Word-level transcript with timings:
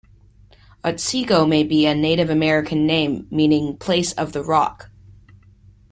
Otsego 0.83 1.45
may 1.45 1.63
be 1.63 1.85
a 1.85 1.93
Native 1.93 2.31
American 2.31 2.87
name 2.87 3.27
meaning 3.29 3.77
"place 3.77 4.13
of 4.13 4.31
the 4.33 4.43
rock". 4.43 4.89